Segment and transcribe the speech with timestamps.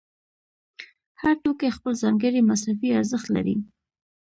[1.21, 3.55] هر توکی خپل ځانګړی مصرفي ارزښت لري